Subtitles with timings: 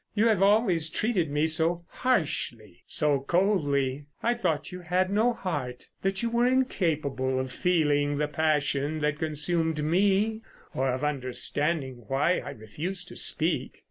[0.15, 5.89] You have always treated me so harshly, so coldly, I thought you had no heart,
[6.01, 10.41] that you were incapable of feeling the passion that consumed me,
[10.73, 13.77] or of understanding why I refused to speak.